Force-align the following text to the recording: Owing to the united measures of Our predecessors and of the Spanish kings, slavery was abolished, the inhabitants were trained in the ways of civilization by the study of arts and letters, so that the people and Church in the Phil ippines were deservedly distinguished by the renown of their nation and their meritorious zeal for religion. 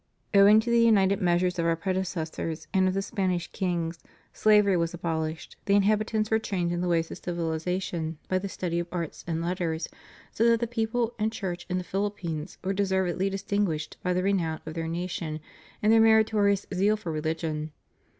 Owing 0.33 0.59
to 0.61 0.71
the 0.71 0.79
united 0.83 1.21
measures 1.21 1.59
of 1.59 1.67
Our 1.67 1.75
predecessors 1.75 2.67
and 2.73 2.87
of 2.87 2.95
the 2.95 3.03
Spanish 3.03 3.51
kings, 3.51 3.99
slavery 4.33 4.75
was 4.75 4.95
abolished, 4.95 5.57
the 5.65 5.75
inhabitants 5.75 6.31
were 6.31 6.39
trained 6.39 6.71
in 6.71 6.81
the 6.81 6.87
ways 6.87 7.11
of 7.11 7.19
civilization 7.19 8.17
by 8.27 8.39
the 8.39 8.49
study 8.49 8.79
of 8.79 8.87
arts 8.91 9.23
and 9.27 9.43
letters, 9.43 9.87
so 10.31 10.43
that 10.49 10.59
the 10.59 10.65
people 10.65 11.13
and 11.19 11.31
Church 11.31 11.67
in 11.69 11.77
the 11.77 11.83
Phil 11.83 12.09
ippines 12.09 12.57
were 12.63 12.73
deservedly 12.73 13.29
distinguished 13.29 13.97
by 14.01 14.11
the 14.11 14.23
renown 14.23 14.59
of 14.65 14.73
their 14.73 14.87
nation 14.87 15.39
and 15.83 15.93
their 15.93 16.01
meritorious 16.01 16.65
zeal 16.73 16.97
for 16.97 17.11
religion. 17.11 17.71